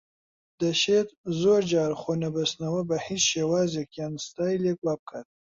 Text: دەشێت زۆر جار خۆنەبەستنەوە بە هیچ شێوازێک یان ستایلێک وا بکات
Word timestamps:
دەشێت 0.61 1.09
زۆر 1.41 1.61
جار 1.71 1.91
خۆنەبەستنەوە 2.01 2.81
بە 2.89 2.97
هیچ 3.07 3.23
شێوازێک 3.31 3.89
یان 3.99 4.13
ستایلێک 4.25 4.77
وا 4.85 4.93
بکات 4.99 5.27